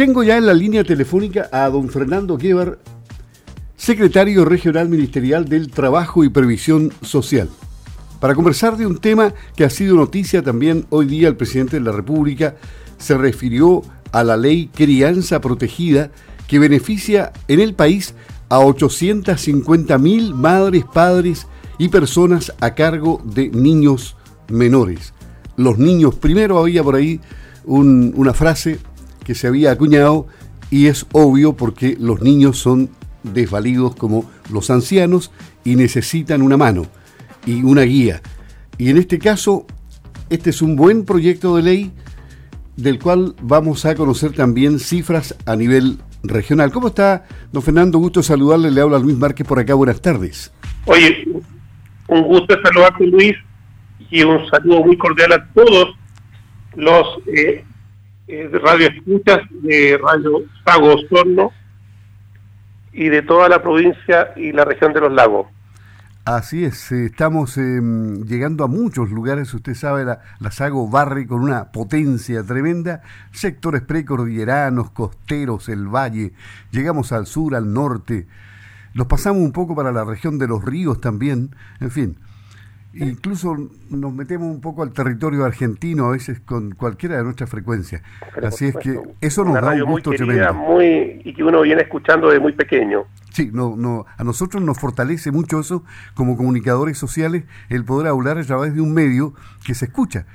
[0.00, 2.78] Tengo ya en la línea telefónica a don Fernando Guevar,
[3.76, 7.50] secretario regional ministerial del Trabajo y Previsión Social,
[8.18, 11.28] para conversar de un tema que ha sido noticia también hoy día.
[11.28, 12.56] El presidente de la República
[12.96, 16.10] se refirió a la ley Crianza Protegida
[16.48, 18.14] que beneficia en el país
[18.48, 21.46] a 850 mil madres, padres
[21.76, 24.16] y personas a cargo de niños
[24.48, 25.12] menores.
[25.58, 27.20] Los niños, primero había por ahí
[27.66, 28.78] una frase
[29.24, 30.26] que se había acuñado
[30.70, 32.90] y es obvio porque los niños son
[33.22, 35.30] desvalidos como los ancianos
[35.64, 36.86] y necesitan una mano
[37.46, 38.22] y una guía.
[38.78, 39.66] Y en este caso,
[40.30, 41.92] este es un buen proyecto de ley
[42.76, 46.70] del cual vamos a conocer también cifras a nivel regional.
[46.70, 47.98] ¿Cómo está, don Fernando?
[47.98, 48.70] Gusto saludarle.
[48.70, 49.74] Le habla Luis Márquez por acá.
[49.74, 50.52] Buenas tardes.
[50.86, 51.26] Oye,
[52.08, 53.36] un gusto saludarte, Luis,
[54.10, 55.94] y un saludo muy cordial a todos
[56.76, 57.64] los eh,
[58.30, 61.52] eh, radioescuchas de Radio Sago Osorno
[62.92, 65.46] y de toda la provincia y la región de los lagos.
[66.24, 71.26] Así es, eh, estamos em, llegando a muchos lugares, usted sabe, la, la, Sago barre
[71.26, 76.32] con una potencia tremenda, sectores precordilleranos, costeros, el valle,
[76.70, 78.28] llegamos al sur, al norte,
[78.92, 82.16] los pasamos un poco para la región de los ríos también, en fin,
[82.92, 83.56] Incluso
[83.90, 88.02] nos metemos un poco al territorio argentino a veces con cualquiera de nuestras frecuencias.
[88.42, 90.54] Así es que eso nos da un gusto tremendo.
[90.54, 93.04] Muy, y que uno viene escuchando desde muy pequeño.
[93.32, 98.38] Sí, no, no, a nosotros nos fortalece mucho eso como comunicadores sociales el poder hablar
[98.38, 100.26] a través de un medio que se escucha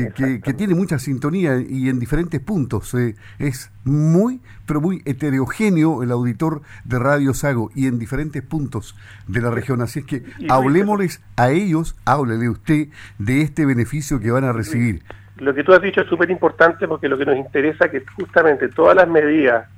[0.00, 2.94] que, tiene mucha sintonía y en diferentes puntos.
[2.94, 8.96] Eh, es muy, pero muy heterogéneo el auditor de Radio Sago y en diferentes puntos
[9.26, 9.80] de la región.
[9.82, 15.02] Así es que hablemosles a ellos, háblele usted de este beneficio que van a recibir.
[15.36, 18.04] Lo que tú has dicho es súper importante porque lo que nos interesa es que
[18.16, 19.68] justamente todas las medidas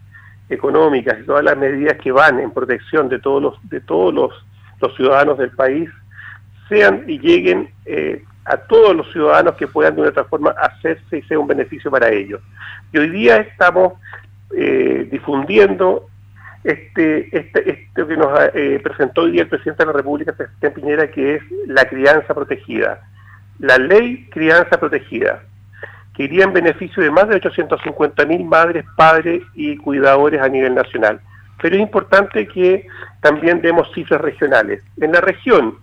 [0.49, 4.33] económicas y todas las medidas que van en protección de todos los, de todos los,
[4.81, 5.91] los ciudadanos del país
[6.69, 11.19] sean y lleguen eh, a todos los ciudadanos que puedan de una otra forma hacerse
[11.19, 12.41] y sea un beneficio para ellos.
[12.93, 13.95] Y hoy día estamos
[14.57, 16.07] eh, difundiendo
[16.63, 20.73] este, este, esto que nos eh, presentó hoy día el presidente de la República, Sebastián
[20.75, 23.01] Piñera, que es la crianza protegida.
[23.59, 25.43] La ley crianza protegida,
[26.15, 30.75] que iría en beneficio de más de 850 mil madres, padres y cuidadores a nivel
[30.75, 31.21] nacional.
[31.61, 32.87] Pero es importante que
[33.21, 34.83] también demos cifras regionales.
[35.01, 35.79] En la región,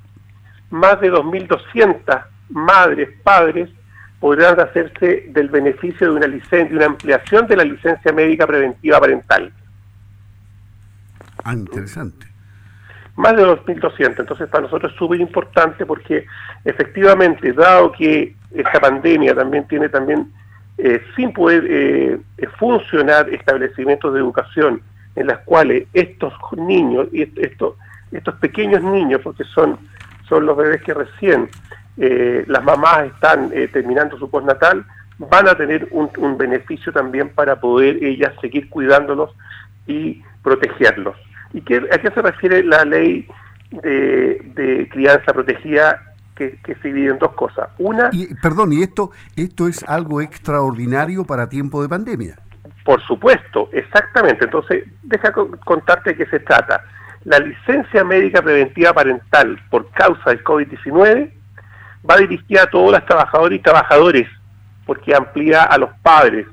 [0.69, 3.69] más de 2.200 madres, padres,
[4.19, 8.99] podrán hacerse del beneficio de una licencia, de una ampliación de la licencia médica preventiva
[8.99, 9.51] parental.
[11.43, 12.25] Ah, interesante.
[13.15, 14.19] Más de 2.200.
[14.19, 16.25] Entonces, para nosotros es súper importante porque,
[16.63, 20.31] efectivamente, dado que esta pandemia también tiene también,
[20.77, 22.19] eh, sin poder eh,
[22.57, 24.81] funcionar establecimientos de educación
[25.15, 27.75] en las cuales estos niños y estos,
[28.11, 29.77] estos pequeños niños, porque son,
[30.27, 31.49] son los bebés que recién
[31.97, 34.85] eh, las mamás están eh, terminando su postnatal,
[35.19, 39.31] van a tener un, beneficio también para poder ellas seguir cuidándolos
[39.87, 41.15] y protegerlos.
[41.53, 43.27] ¿Y qué, a qué se refiere la ley
[43.71, 46.01] de, crianza protegida
[46.35, 47.69] que, se divide en dos cosas?
[47.77, 48.09] Una...
[48.11, 52.35] Y, perdón, ¿y esto, esto es algo extraordinario para tiempo de pandemia?
[52.83, 54.45] Por supuesto, exactamente.
[54.45, 56.83] Entonces, deja contarte de qué se trata.
[57.23, 61.31] La licencia médica preventiva parental por causa del COVID-19
[62.09, 64.27] va dirigida a todos los trabajadores y trabajadores,
[64.85, 66.47] porque amplía a los padres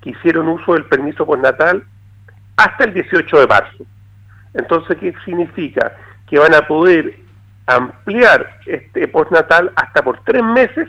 [0.00, 1.84] que hicieron uso del permiso postnatal
[2.56, 3.84] hasta el 18 de marzo.
[4.54, 5.96] Entonces, ¿qué significa?
[6.28, 7.18] Que van a poder
[7.66, 10.88] ampliar este postnatal hasta por tres meses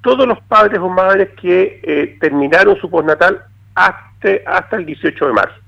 [0.00, 5.32] todos los padres o madres que eh, terminaron su postnatal hasta, hasta el 18 de
[5.32, 5.60] marzo.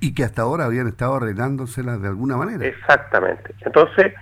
[0.00, 2.66] Y que hasta ahora habían estado arreglándoselas de alguna manera.
[2.66, 3.54] Exactamente.
[3.60, 4.12] Entonces,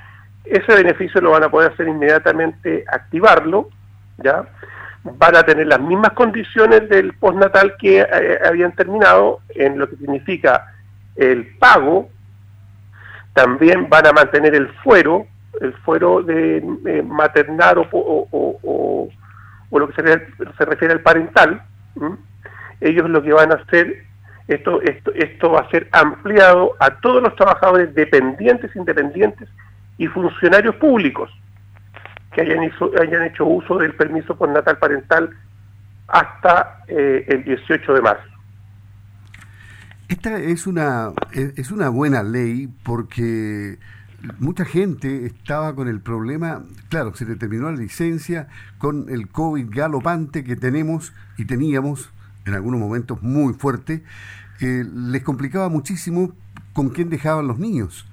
[0.45, 3.69] ese beneficio lo van a poder hacer inmediatamente, activarlo,
[4.19, 4.45] ¿ya?
[5.03, 9.97] Van a tener las mismas condiciones del postnatal que eh, habían terminado, en lo que
[9.97, 10.75] significa
[11.17, 12.09] el pago,
[13.33, 15.27] también van a mantener el fuero,
[15.61, 19.09] el fuero de eh, maternal o,
[19.71, 21.63] lo que se, refiere al parental.
[22.81, 24.05] Ellos lo que van a hacer
[24.49, 29.49] esto, esto, esto va a ser ampliado a todos los trabajadores dependientes, independientes
[30.01, 31.31] y funcionarios públicos
[32.33, 35.29] que hayan, hayan hecho uso del permiso por natal parental
[36.09, 38.25] hasta eh, el 18 de marzo.
[40.09, 43.79] Esta es una, es una buena ley porque
[44.39, 48.49] mucha gente estaba con el problema, claro, se le terminó la licencia
[48.79, 52.11] con el COVID galopante que tenemos y teníamos
[52.47, 54.03] en algunos momentos muy fuerte,
[54.63, 56.33] eh, les complicaba muchísimo
[56.73, 58.10] con quién dejaban los niños.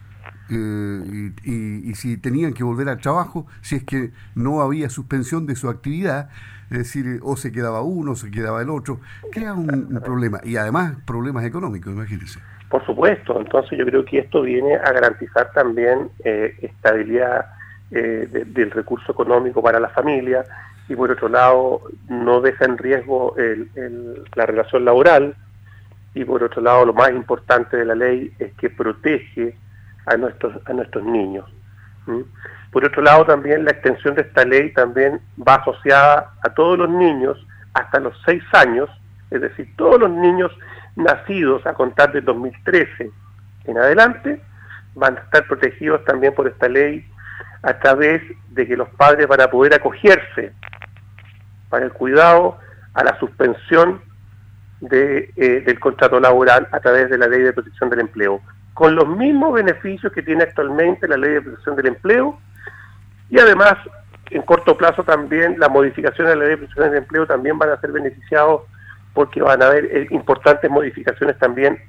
[0.50, 5.56] Eh, y, si tenían que volver al trabajo, si es que no había suspensión de
[5.56, 6.30] su actividad,
[6.70, 9.00] es decir, o se quedaba uno, o se quedaba el otro,
[9.32, 12.40] crea un, problema y además problemas económicos, imagínense.
[12.70, 17.46] Por supuesto, entonces yo creo que esto viene a garantizar también eh, estabilidad
[17.92, 20.44] eh, del recurso económico para la familia
[20.90, 23.36] y por otro lado no deja en riesgo
[24.36, 25.36] la relación laboral
[26.14, 29.56] y por otro lado lo más importante de la ley es que protege
[30.08, 31.46] a nuestros, a nuestros niños.
[32.72, 36.90] Por otro lado, también la extensión de esta ley también va asociada a todos los
[36.90, 37.38] niños
[37.74, 38.90] hasta los seis años,
[39.30, 40.52] es decir, todos los niños
[40.96, 43.12] nacidos a contar de 2013
[43.66, 44.42] en adelante
[44.96, 47.06] van a estar protegidos también por esta ley
[47.62, 50.54] a través de que los padres van a poder acogerse
[51.70, 52.58] para el cuidado
[52.94, 54.02] a la suspensión
[54.80, 58.42] de, eh, del contrato laboral a través de la ley de protección del empleo
[58.78, 62.38] con los mismos beneficios que tiene actualmente la ley de protección del empleo
[63.28, 63.74] y además
[64.30, 67.72] en corto plazo también las modificaciones de la ley de protección del empleo también van
[67.72, 68.62] a ser beneficiados
[69.16, 71.80] porque van a haber eh, importantes modificaciones también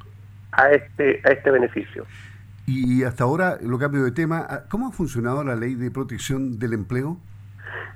[0.53, 2.07] a este a este beneficio.
[2.67, 6.73] Y hasta ahora, lo cambio de tema, ¿cómo ha funcionado la ley de protección del
[6.73, 7.19] empleo?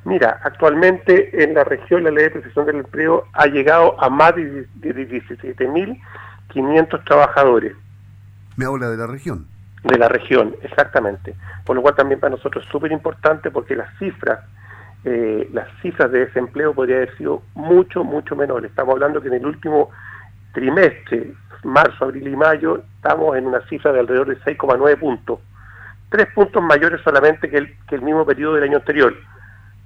[0.05, 4.37] Mira, actualmente en la región la ley de protección del empleo ha llegado a más
[4.37, 7.73] de 17.500 trabajadores.
[8.57, 9.47] Me habla de la región.
[9.85, 11.35] De la región, exactamente.
[11.65, 14.41] Por lo cual también para nosotros es súper importante porque las cifras,
[15.05, 18.71] eh, las cifras de desempleo podrían haber sido mucho, mucho menores.
[18.71, 19.91] Estamos hablando que en el último
[20.53, 21.33] trimestre,
[21.65, 25.41] marzo, abril y mayo, estamos en una cifra de alrededor de 6,9 puntos.
[26.09, 29.15] Tres puntos mayores solamente que el, que el mismo periodo del año anterior.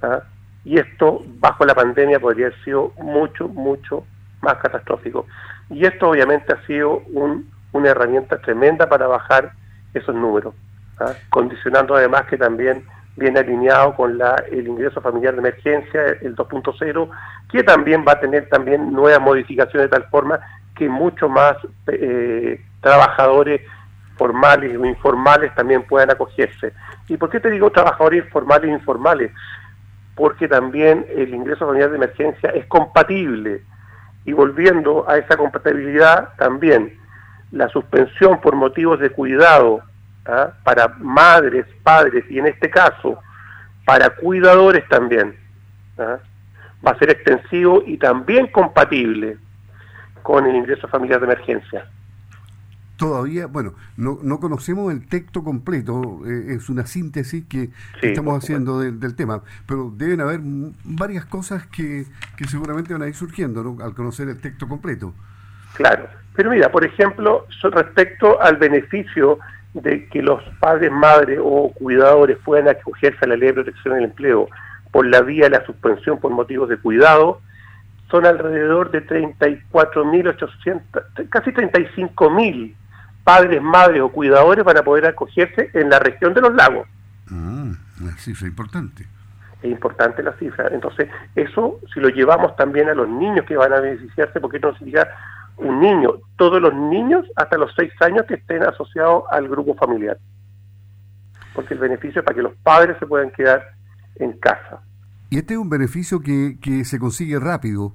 [0.02, 0.22] ¿ah?
[0.64, 4.04] Y esto, bajo la pandemia, podría haber sido mucho, mucho
[4.42, 5.26] más catastrófico.
[5.70, 9.52] Y esto obviamente ha sido un una herramienta tremenda para bajar
[9.94, 10.54] esos números,
[10.98, 11.12] ¿ah?
[11.30, 12.84] condicionando además que también
[13.16, 17.10] viene alineado con la, el ingreso familiar de emergencia, el 2.0,
[17.50, 20.38] que también va a tener también nuevas modificaciones de tal forma
[20.74, 21.56] que mucho más
[21.86, 23.62] eh, trabajadores
[24.16, 26.72] formales o informales también puedan acogerse.
[27.08, 29.32] ¿Y por qué te digo trabajadores formales e informales?
[30.14, 33.62] Porque también el ingreso familiar de emergencia es compatible.
[34.24, 36.98] Y volviendo a esa compatibilidad, también
[37.56, 39.80] la suspensión por motivos de cuidado
[40.26, 40.50] ¿ah?
[40.62, 43.18] para madres, padres y en este caso
[43.84, 45.34] para cuidadores también
[45.98, 46.18] ¿ah?
[46.86, 49.38] va a ser extensivo y también compatible
[50.22, 51.88] con el ingreso familiar de emergencia.
[52.96, 57.70] Todavía, bueno, no, no conocemos el texto completo, eh, es una síntesis que,
[58.00, 60.40] estamos haciendo del, tema, pero deben haber
[60.82, 62.06] varias cosas que,
[62.36, 65.12] que seguramente van a ir surgiendo al conocer el texto completo.
[65.74, 69.40] Claro, pero mira, por ejemplo, respecto al beneficio
[69.74, 74.04] de que los padres, madres o cuidadores puedan acogerse a la ley de protección del
[74.04, 74.48] empleo
[74.90, 77.40] por la vía de la suspensión por motivos de cuidado,
[78.10, 82.74] son alrededor de 34.800, casi 35.000
[83.24, 86.88] padres, madres o cuidadores van a poder acogerse en la región de los lagos.
[87.30, 89.04] Ah, una cifra importante.
[89.62, 90.68] Es importante la cifra.
[90.70, 94.72] Entonces, eso, si lo llevamos también a los niños que van a beneficiarse, porque no
[94.74, 95.08] significa
[95.58, 100.18] un niño, todos los niños hasta los seis años que estén asociados al grupo familiar.
[101.54, 103.62] Porque el beneficio es para que los padres se puedan quedar
[104.16, 104.82] en casa.
[105.30, 107.92] ¿Y este es un beneficio que, que se consigue rápido?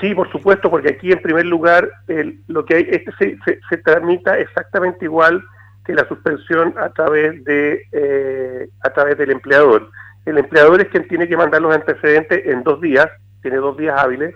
[0.00, 3.76] Sí, por supuesto, porque aquí en primer lugar el, lo que hay, este se, se,
[3.78, 5.42] tramita exactamente igual
[5.84, 9.90] que la suspensión a través de eh, a través del empleador.
[10.24, 13.08] El empleador es quien tiene que mandar los antecedentes en dos días,
[13.42, 14.34] tiene dos días hábiles,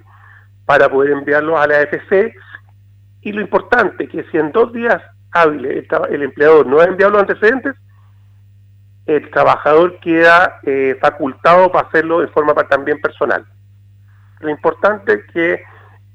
[0.66, 2.34] para poder enviarlos a la AFC.
[3.22, 5.00] Y lo importante que si en dos días
[5.32, 7.74] hábiles el, empleador no ha enviado los antecedentes,
[9.06, 13.44] el trabajador queda eh, facultado para hacerlo de forma también personal.
[14.40, 15.62] Lo importante es que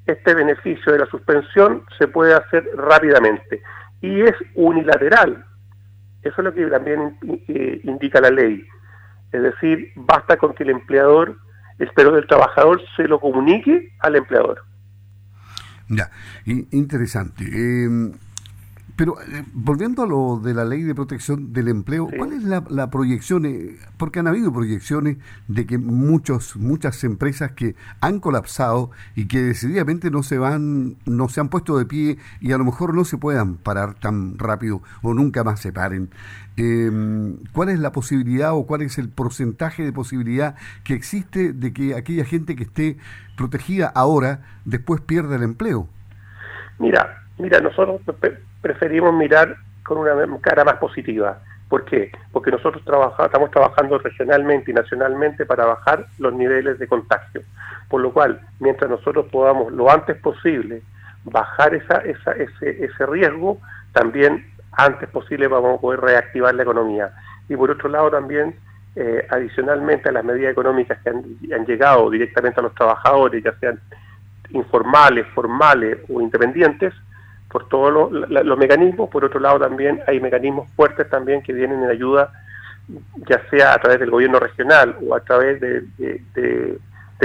[0.05, 3.61] este beneficio de la suspensión se puede hacer rápidamente
[4.01, 5.45] y es unilateral.
[6.21, 8.65] Eso es lo que también eh, indica la ley.
[9.31, 11.35] Es decir, basta con que el empleador
[11.79, 14.63] espero que el trabajador se lo comunique al empleador.
[15.89, 16.09] Ya,
[16.45, 17.45] interesante.
[17.45, 18.13] Em,
[18.97, 22.89] Pero eh, volviendo a lo de la ley de protección del empleo, ¿cuál es la,
[22.89, 23.45] proyección?
[23.45, 29.39] Eh, porque han habido proyecciones de que muchos, muchas empresas que han colapsado y que
[29.39, 33.05] decididamente no se van, no se han puesto de pie y a lo mejor no
[33.05, 36.09] se puedan parar tan rápido o nunca más se paren.
[36.57, 41.71] Em, ¿Cuál es la posibilidad o cuál es el porcentaje de posibilidad que existe de
[41.71, 42.97] que aquella gente que esté
[43.35, 45.87] protegida ahora después pierda el empleo?
[46.79, 48.01] Mira, mira, nosotros
[48.61, 51.39] preferimos mirar con una cara más positiva.
[51.69, 52.11] ¿Por qué?
[52.31, 57.41] Porque nosotros estamos trabajando regionalmente y nacionalmente para bajar los niveles de contagio.
[57.89, 60.81] Por lo cual, mientras nosotros podamos lo antes posible
[61.25, 63.59] bajar esa, esa, ese, ese riesgo,
[63.91, 67.11] también antes posible vamos a poder reactivar la economía.
[67.49, 68.55] Y por otro lado también,
[68.95, 73.79] eh, adicionalmente a las medidas económicas que han, llegado directamente a los trabajadores, ya sean
[74.49, 76.93] informales, formales o independientes,
[77.49, 81.89] por todos los mecanismos, por otro lado también hay mecanismos fuertes también que vienen en
[81.89, 82.31] ayuda,
[83.29, 86.79] ya sea a través del gobierno regional o a través del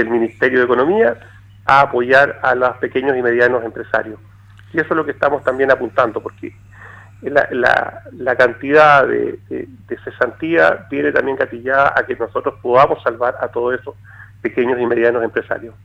[0.09, 1.17] Ministerio de Economía,
[1.65, 4.19] a apoyar a los pequeños y medianos empresarios.
[4.73, 6.53] Y eso es lo que estamos también apuntando, porque
[7.21, 9.39] la, cantidad de,
[10.03, 13.95] cesantía viene también catillada a que nosotros podamos salvar a todos esos
[14.41, 15.75] pequeños y medianos empresarios.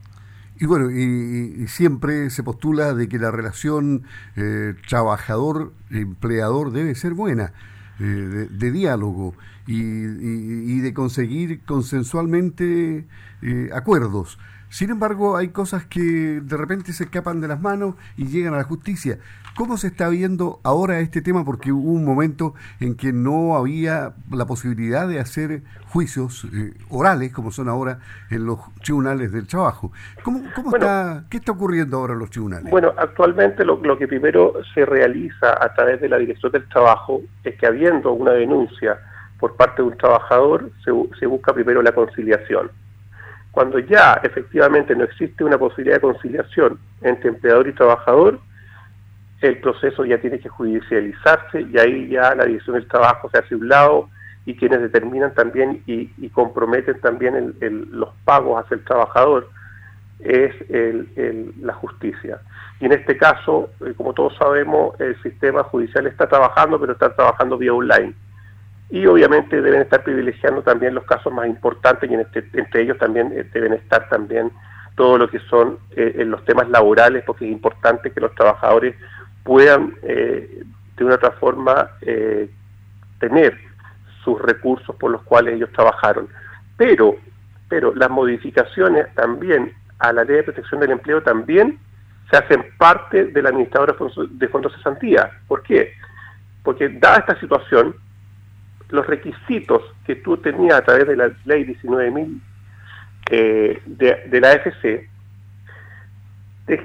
[0.59, 4.03] Y bueno, y, siempre se postula de que la relación
[4.35, 7.53] eh, trabajador-empleador debe ser buena,
[7.99, 9.35] eh, de, diálogo
[9.65, 13.07] y, de conseguir consensualmente
[13.41, 14.37] eh, acuerdos.
[14.69, 18.57] Sin embargo, hay cosas que de repente se escapan de las manos y llegan a
[18.57, 19.17] la justicia.
[19.57, 21.43] ¿Cómo se está viendo ahora este tema?
[21.43, 27.33] Porque hubo un momento en que no había la posibilidad de hacer juicios eh, orales,
[27.33, 27.99] como son ahora
[28.29, 29.91] en los tribunales del trabajo.
[30.23, 32.69] ¿Cómo, está, ¿Qué está ocurriendo ahora en los tribunales?
[32.69, 37.21] Bueno, actualmente lo, lo que primero se realiza a través de la Dirección del Trabajo
[37.43, 38.99] es que habiendo una denuncia
[39.39, 42.69] por parte de un trabajador, se, se busca primero la conciliación
[43.59, 48.39] cuando ya efectivamente no existe una posibilidad de conciliación entre empleador y trabajador,
[49.41, 53.55] el proceso ya tiene que judicializarse y ahí ya la división del trabajo se hace
[53.55, 53.69] un
[54.45, 57.53] y quienes determinan también y, comprometen también
[57.91, 59.49] los pagos hacia el trabajador
[60.21, 60.55] es
[61.59, 62.39] la justicia.
[62.79, 67.13] Y en este caso, eh, como todos sabemos, el sistema judicial está trabajando, pero está
[67.13, 68.13] trabajando vía online
[68.89, 72.97] y obviamente deben estar privilegiando también los casos más importantes y en este, entre ellos
[72.97, 74.51] también eh, deben estar también
[74.95, 78.95] todo lo que son eh, los temas laborales porque es importante que los trabajadores
[79.43, 80.63] puedan eh,
[80.97, 81.91] de una otra forma
[83.19, 83.57] tener
[84.23, 86.27] sus recursos por los cuales ellos trabajaron
[86.75, 87.15] pero
[87.69, 91.79] pero las modificaciones también a la ley de protección del empleo también
[92.29, 93.95] se hacen parte de la administradora
[94.31, 95.93] de fondos de cesantía ¿por qué?
[96.63, 97.95] porque dada esta situación
[98.89, 102.41] los requisitos que tú tenías a través de la ley 19.000
[103.31, 105.07] eh, de, la AFC,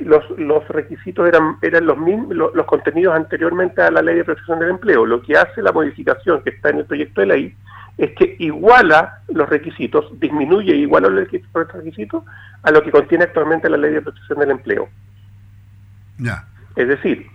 [0.00, 4.58] los, los requisitos eran, eran los mismos, los, contenidos anteriormente a la ley de protección
[4.58, 5.06] del empleo.
[5.06, 7.56] Lo que hace la modificación que está en el proyecto de ley
[7.96, 12.24] es que iguala los requisitos, disminuye e iguala los requisitos
[12.62, 14.88] a lo que contiene actualmente la ley de protección del empleo.
[16.18, 16.44] Ya.
[16.76, 17.26] Es decir,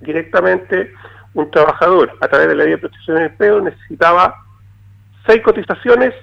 [0.00, 0.92] directamente
[1.34, 4.44] un trabajador a través de la ley de protección del empleo necesitaba
[5.26, 6.14] seis cotizaciones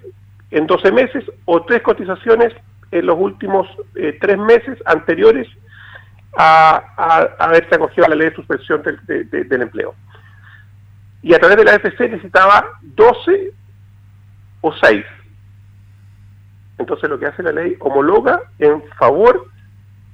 [0.52, 2.54] en 12 meses o tres cotizaciones
[2.92, 5.48] en los últimos eh, tres meses anteriores
[6.38, 6.78] a,
[7.40, 9.96] haberse acogido a la ley de suspensión del, empleo.
[11.22, 13.52] Y a través de la AFC necesitaba 12
[14.62, 15.06] o 6.
[16.78, 19.48] Entonces lo que hace la ley homologa en favor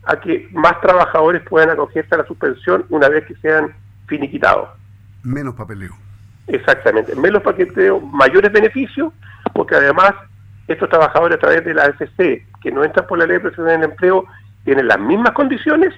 [0.06, 3.74] a que más trabajadores puedan acogerse a la suspensión una vez que sean
[4.08, 4.70] finiquitados
[5.26, 5.94] menos papeleo.
[6.48, 9.12] Exactamente, menos papeleo, mayores beneficios,
[9.54, 10.14] porque además
[10.68, 13.68] estos trabajadores a través de la AFC, que no entran por la ley de protección
[13.68, 14.26] del empleo,
[14.64, 15.94] tienen las mismas condiciones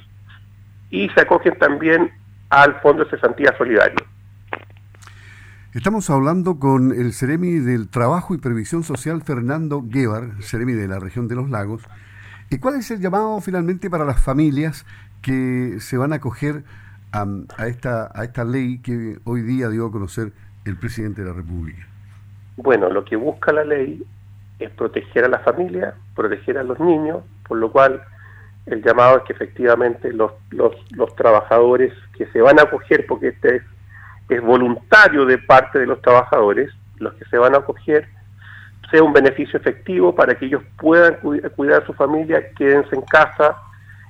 [0.89, 2.11] y se acogen también
[2.49, 4.05] al Fondo de Cesantía Solidario.
[5.73, 10.99] Estamos hablando con el Ceremi del Trabajo y Previsión Social, Fernando Guevar, Ceremi de la
[10.99, 11.83] región de los lagos.
[12.49, 14.85] ¿Y cuál es el llamado finalmente para las familias
[15.21, 16.63] que se van a acoger
[17.11, 20.31] a, esta, a esta ley que hoy día dio a conocer
[20.65, 21.87] el presidente de la República?
[22.57, 24.03] Bueno, lo que busca la ley
[24.59, 28.01] es proteger a la familia, proteger a los niños, por lo cual
[28.65, 33.57] el llamado es que efectivamente los, los, trabajadores que se van a acoger, porque este
[33.57, 33.63] es,
[34.29, 38.09] es voluntario de parte de los trabajadores, los que se van a acoger,
[38.91, 41.15] sea un beneficio efectivo para que ellos puedan
[41.55, 43.55] cuidar a su familia, quédense en casa,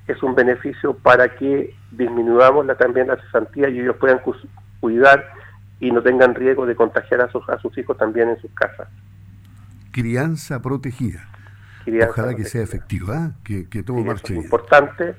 [0.08, 4.20] es un beneficio para que disminuyamos la, también la cesantía y ellos puedan
[4.80, 5.32] cuidar
[5.80, 8.88] y no tengan riesgo de contagiar a sus, a sus hijos también en sus casas.
[9.92, 11.28] Crianza protegida.
[12.08, 13.66] Ojalá que sea efectiva, ¿eh?
[13.70, 15.14] que, todo marche es importante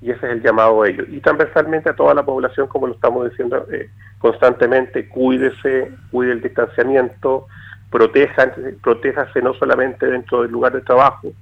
[0.00, 1.06] y ese es el llamado a ellos.
[1.10, 6.42] Y transversalmente a toda la población, como lo estamos diciendo eh, constantemente, cuídese, cuide el
[6.42, 7.46] distanciamiento,
[7.90, 11.32] protejan, protéjase no solamente dentro del lugar de trabajo,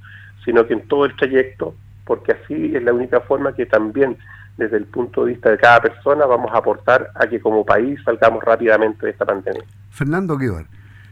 [0.45, 1.75] sino que en todo el trayecto,
[2.05, 4.17] porque así es la única forma que también
[4.57, 7.99] desde el punto de vista de cada persona vamos a aportar a que como país
[8.05, 9.65] salgamos rápidamente de esta pandemia.
[9.91, 10.67] Fernando Guevara,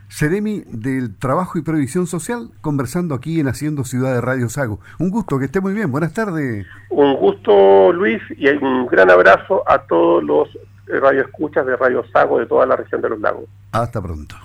[0.09, 4.79] Seremi del Trabajo y Previsión Social, conversando aquí en Haciendo Ciudad de Radio Sago.
[4.99, 5.91] Un gusto, que esté muy bien.
[5.91, 6.67] Buenas tardes.
[6.91, 10.49] Un gusto, Luis, y un gran abrazo a todos los
[10.87, 13.45] radioescuchas de Radio Sago de toda la región de los lagos.
[13.73, 14.37] Hasta pronto.